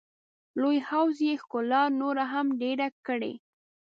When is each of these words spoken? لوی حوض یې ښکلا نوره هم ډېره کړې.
لوی 0.61 0.77
حوض 0.87 1.17
یې 1.27 1.33
ښکلا 1.41 1.83
نوره 2.01 2.25
هم 2.33 2.47
ډېره 2.61 2.87
کړې. 3.07 3.33